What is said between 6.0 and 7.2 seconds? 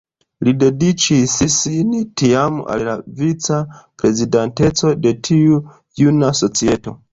juna societo.